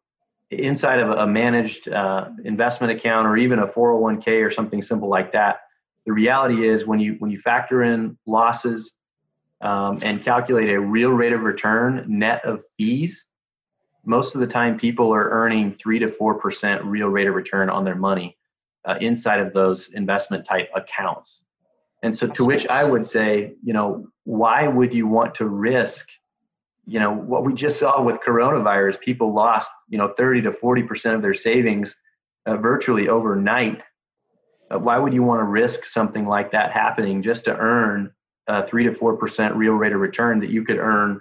[0.52, 5.32] inside of a managed uh, investment account or even a 401k or something simple like
[5.32, 5.60] that
[6.06, 8.92] the reality is when you when you factor in losses
[9.60, 13.26] um, and calculate a real rate of return net of fees
[14.04, 17.84] most of the time people are earning 3 to 4% real rate of return on
[17.84, 18.36] their money
[18.84, 21.44] uh, inside of those investment type accounts.
[22.02, 26.08] And so to which i would say you know why would you want to risk
[26.86, 31.14] you know what we just saw with coronavirus people lost you know 30 to 40%
[31.14, 31.94] of their savings
[32.46, 33.82] uh, virtually overnight
[34.70, 38.12] uh, why would you want to risk something like that happening just to earn
[38.48, 41.20] a three to four percent real rate of return that you could earn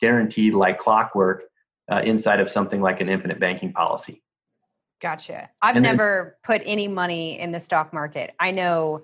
[0.00, 1.44] guaranteed like clockwork
[1.90, 4.22] uh, inside of something like an infinite banking policy?
[5.00, 5.50] Gotcha.
[5.60, 8.34] I've never put any money in the stock market.
[8.40, 9.02] I know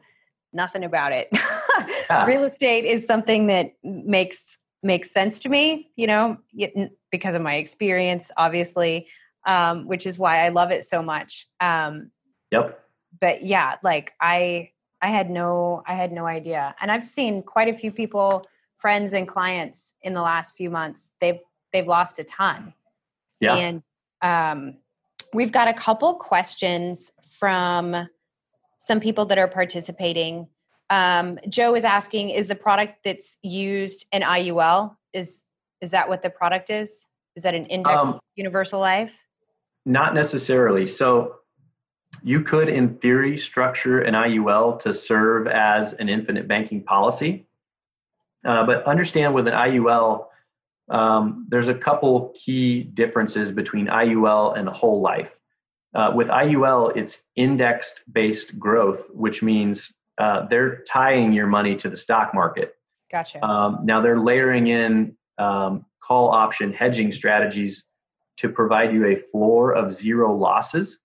[0.52, 1.28] nothing about it.
[2.10, 2.24] yeah.
[2.24, 6.38] Real estate is something that makes makes sense to me, you know,
[7.10, 9.06] because of my experience, obviously,
[9.46, 11.48] um, which is why I love it so much.
[11.60, 12.10] Um,
[12.50, 12.80] yep
[13.18, 14.70] but yeah, like I
[15.02, 16.74] I had no I had no idea.
[16.80, 18.44] And I've seen quite a few people,
[18.76, 21.12] friends and clients in the last few months.
[21.20, 21.40] They've
[21.72, 22.74] they've lost a ton.
[23.40, 23.56] Yeah.
[23.56, 23.82] And
[24.22, 24.76] um,
[25.32, 28.08] we've got a couple questions from
[28.78, 30.46] some people that are participating.
[30.90, 34.96] Um, Joe is asking, is the product that's used an IUL?
[35.12, 35.42] Is
[35.80, 37.06] is that what the product is?
[37.36, 39.14] Is that an index um, universal life?
[39.86, 40.86] Not necessarily.
[40.86, 41.36] So
[42.22, 47.46] you could, in theory, structure an IUL to serve as an infinite banking policy.
[48.44, 50.26] Uh, but understand with an IUL,
[50.90, 55.38] um, there's a couple key differences between IUL and whole life.
[55.94, 61.88] Uh, with IUL, it's indexed based growth, which means uh, they're tying your money to
[61.88, 62.74] the stock market.
[63.10, 63.44] Gotcha.
[63.44, 67.84] Um, now they're layering in um, call option hedging strategies
[68.36, 70.98] to provide you a floor of zero losses.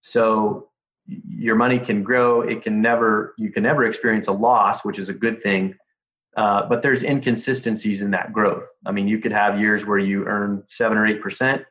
[0.00, 0.70] So
[1.06, 2.40] your money can grow.
[2.40, 5.74] It can never, you can never experience a loss, which is a good thing.
[6.36, 8.66] Uh, but there's inconsistencies in that growth.
[8.86, 11.62] I mean, you could have years where you earn seven or eight percent.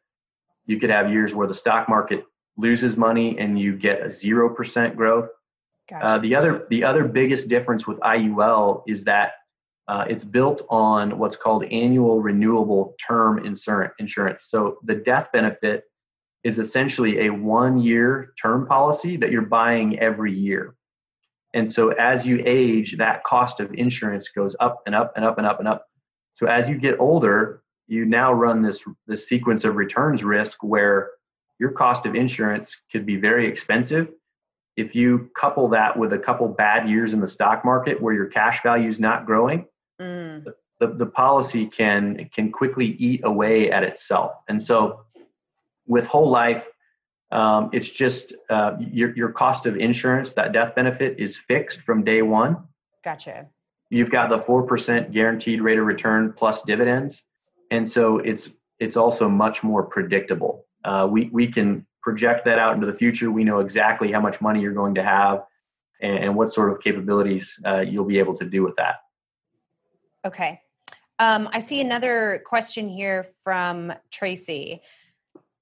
[0.65, 2.23] You could have years where the stock market
[2.56, 5.29] loses money and you get a zero percent growth.
[5.89, 6.05] Gotcha.
[6.05, 9.33] Uh, the other, the other biggest difference with IUL is that
[9.87, 14.45] uh, it's built on what's called annual renewable term insurance.
[14.45, 15.83] So the death benefit
[16.43, 20.75] is essentially a one year term policy that you're buying every year.
[21.53, 25.37] And so as you age, that cost of insurance goes up and up and up
[25.37, 25.85] and up and up.
[26.33, 31.11] So as you get older, you now run this this sequence of returns risk where
[31.59, 34.11] your cost of insurance could be very expensive.
[34.75, 38.25] If you couple that with a couple bad years in the stock market where your
[38.25, 39.67] cash value is not growing,
[40.01, 40.43] mm.
[40.79, 44.33] the, the policy can can quickly eat away at itself.
[44.47, 45.01] And so
[45.86, 46.67] with whole life,
[47.33, 52.03] um, it's just uh, your, your cost of insurance, that death benefit is fixed from
[52.03, 52.57] day one.
[53.03, 53.47] Gotcha.
[53.89, 57.24] You've got the 4% guaranteed rate of return plus dividends.
[57.71, 58.49] And so it's,
[58.80, 60.65] it's also much more predictable.
[60.86, 63.32] Uh, we, we can project that out into the future.
[63.32, 65.45] We know exactly how much money you're going to have
[66.01, 68.97] and, and what sort of capabilities uh, you'll be able to do with that.
[70.26, 70.62] Okay.
[71.20, 74.82] Um, I see another question here from Tracy.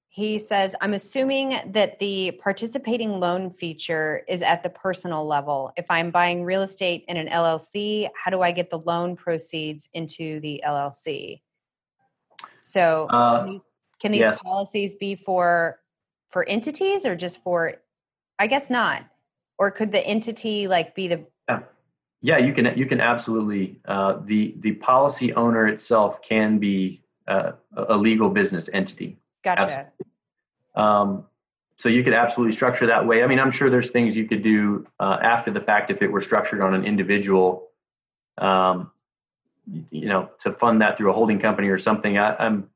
[0.08, 5.72] He says, I'm assuming that the participating loan feature is at the personal level.
[5.76, 9.88] If I'm buying real estate in an LLC, how do I get the loan proceeds
[9.94, 11.40] into the LLC?
[12.60, 13.58] So, uh,
[14.00, 14.40] can, these, yes.
[14.40, 15.78] policies be for
[16.32, 17.74] for entities or just for?
[18.38, 19.04] I guess not.
[19.58, 21.24] Or could the entity like be the?
[21.48, 21.60] Yeah.
[22.24, 27.52] Yeah, you can you can absolutely uh, the the policy owner itself can be uh,
[27.76, 29.18] a legal business entity.
[29.42, 29.88] Gotcha.
[30.74, 31.26] Um,
[31.76, 33.24] so you could absolutely structure that way.
[33.24, 36.12] I mean, I'm sure there's things you could do uh, after the fact if it
[36.12, 37.70] were structured on an individual,
[38.38, 38.92] um,
[39.90, 42.18] you know, to fund that through a holding company or something.
[42.18, 42.70] I, am I'm,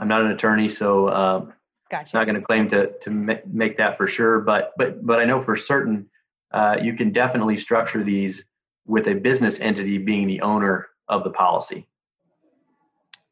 [0.00, 1.46] I'm not an attorney, so uh,
[1.92, 2.16] gotcha.
[2.16, 4.40] not going to claim to to make that for sure.
[4.40, 6.08] But but but I know for certain
[6.50, 8.44] uh, you can definitely structure these
[8.86, 11.86] with a business entity being the owner of the policy.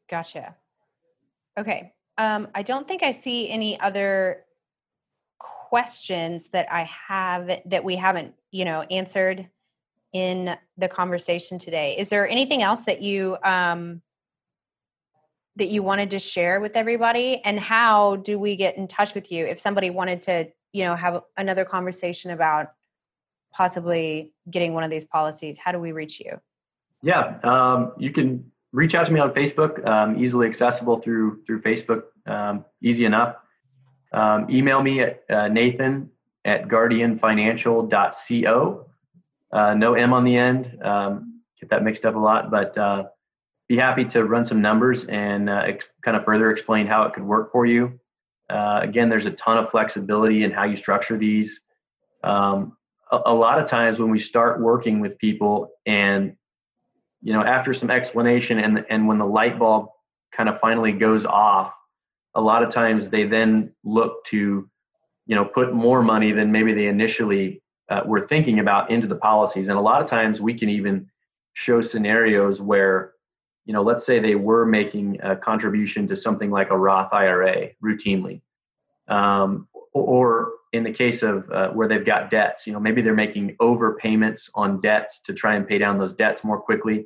[0.09, 0.55] Gotcha.
[1.57, 1.93] Okay.
[2.17, 4.45] Um, I don't think I see any other
[5.39, 9.49] questions that I have that we haven't, you know, answered
[10.13, 11.95] in the conversation today.
[11.97, 14.01] Is there anything else that you um,
[15.57, 17.41] that you wanted to share with everybody?
[17.43, 20.95] And how do we get in touch with you if somebody wanted to, you know,
[20.95, 22.71] have another conversation about
[23.51, 25.57] possibly getting one of these policies?
[25.57, 26.39] How do we reach you?
[27.03, 31.61] Yeah, um, you can reach out to me on Facebook, um, easily accessible through through
[31.61, 33.35] Facebook, um, easy enough.
[34.13, 36.09] Um, email me at uh, Nathan
[36.45, 38.87] at guardianfinancial.co.
[39.51, 40.77] Uh, no M on the end.
[40.81, 43.05] Um, get that mixed up a lot, but uh,
[43.71, 47.13] be happy to run some numbers and uh, ex- kind of further explain how it
[47.13, 47.97] could work for you.
[48.49, 51.61] Uh, again, there's a ton of flexibility in how you structure these.
[52.21, 52.75] Um,
[53.09, 56.35] a, a lot of times when we start working with people and
[57.21, 59.87] you know after some explanation and and when the light bulb
[60.33, 61.73] kind of finally goes off
[62.35, 64.67] a lot of times they then look to
[65.27, 69.15] you know put more money than maybe they initially uh, were thinking about into the
[69.15, 71.07] policies and a lot of times we can even
[71.53, 73.13] show scenarios where
[73.65, 77.69] you know let's say they were making a contribution to something like a roth ira
[77.83, 78.41] routinely
[79.07, 83.13] um, or in the case of uh, where they've got debts you know maybe they're
[83.13, 87.05] making overpayments on debts to try and pay down those debts more quickly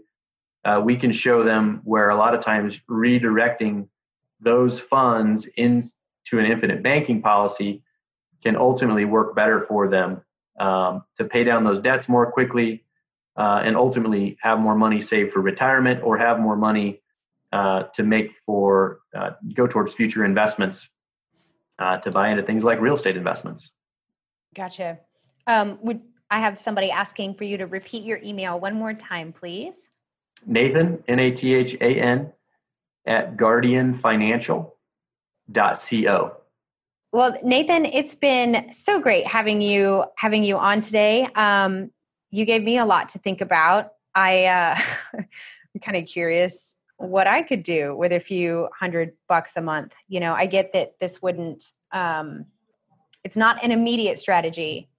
[0.66, 3.88] uh, we can show them where a lot of times redirecting
[4.40, 5.92] those funds into
[6.34, 7.84] an infinite banking policy
[8.44, 10.22] can ultimately work better for them
[10.60, 12.85] um, to pay down those debts more quickly
[13.38, 17.02] uh, and ultimately have more money saved for retirement or have more money
[17.52, 20.90] uh, to make for uh, go towards future investments
[21.80, 23.72] uh, to buy into things like real estate investments.
[24.56, 25.00] Gotcha.
[25.48, 29.34] Um, would I have somebody asking for you to repeat your email one more time,
[29.34, 29.90] please?
[30.46, 32.32] Nathan, N A T H A N,
[33.06, 36.38] at guardianfinancial.co.
[37.12, 41.30] Well, Nathan, it's been so great having you having you on today.
[41.36, 41.92] Um,
[42.36, 43.92] you gave me a lot to think about.
[44.14, 44.78] I uh,
[45.18, 49.96] I'm kind of curious what I could do with a few hundred bucks a month.
[50.08, 51.72] You know, I get that this wouldn't.
[51.92, 52.46] Um,
[53.24, 54.90] it's not an immediate strategy,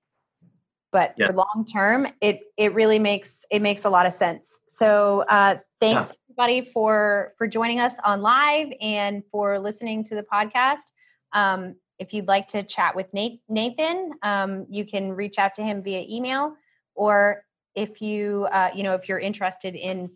[0.92, 1.26] but yeah.
[1.26, 5.56] for long term it it really makes it makes a lot of sense so uh,
[5.80, 6.34] thanks yeah.
[6.46, 10.84] everybody for for joining us on live and for listening to the podcast
[11.32, 15.62] um, if you'd like to chat with Nate, nathan um, you can reach out to
[15.62, 16.54] him via email
[16.96, 17.44] or
[17.74, 20.10] if you uh, you know if you're interested in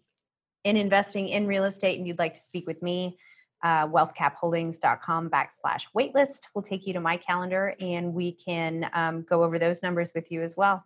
[0.64, 3.16] in investing in real estate and you'd like to speak with me
[3.62, 9.44] uh, wealthcapholdings.com backslash waitlist will take you to my calendar and we can um, go
[9.44, 10.84] over those numbers with you as well.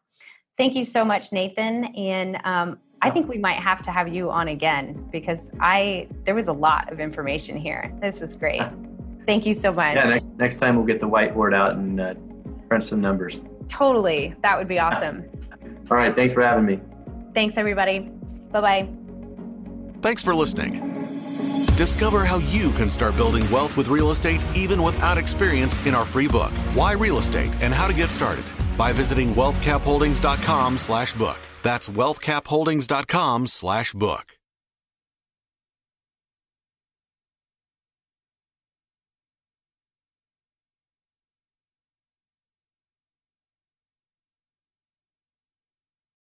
[0.57, 1.85] Thank you so much, Nathan.
[1.97, 6.35] And um, I think we might have to have you on again because I there
[6.35, 7.93] was a lot of information here.
[8.01, 8.63] This was great.
[9.27, 9.97] Thank you so much.
[9.97, 12.15] Yeah, next, next time we'll get the whiteboard out and uh,
[12.69, 13.41] crunch some numbers.
[13.69, 14.35] Totally.
[14.43, 15.25] That would be awesome.
[15.91, 16.15] All right.
[16.15, 16.81] Thanks for having me.
[17.35, 18.01] Thanks, everybody.
[18.51, 18.89] Bye bye.
[20.01, 20.81] Thanks for listening.
[21.77, 26.05] Discover how you can start building wealth with real estate even without experience in our
[26.05, 28.45] free book, Why Real Estate and How to Get Started,
[28.79, 31.39] by visiting wealthcapholdings.com slash book.
[31.63, 34.37] That's wealthcapholdings.com slash book.